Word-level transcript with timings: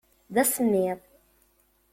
D 0.33 0.35
asemmiḍ. 0.41 0.99